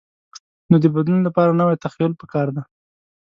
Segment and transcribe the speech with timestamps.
[0.69, 2.61] نو د بدلون لپاره نوی تخیل پکار دی.